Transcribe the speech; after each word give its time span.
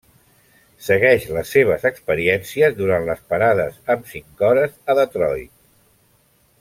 Segueix 0.85 1.27
les 1.35 1.51
seves 1.57 1.85
experiències 1.89 2.79
durant 2.79 3.05
les 3.11 3.21
parades 3.35 3.79
amb 3.97 4.09
cinc 4.15 4.43
hores 4.49 4.77
a 4.95 4.97
Detroit. 5.03 5.55